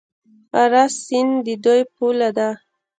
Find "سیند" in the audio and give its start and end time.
1.05-1.33